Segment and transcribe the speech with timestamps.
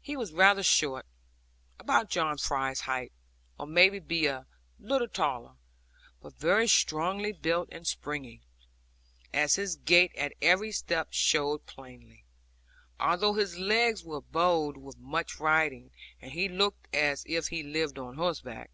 [0.00, 1.06] He was rather short,
[1.80, 3.10] about John Fry's height,
[3.58, 4.46] or may be a
[4.78, 5.54] little taller,
[6.22, 8.42] but very strongly built and springy,
[9.34, 12.22] as his gait at every step showed plainly,
[13.00, 15.90] although his legs were bowed with much riding,
[16.22, 18.70] and he looked as if he lived on horseback.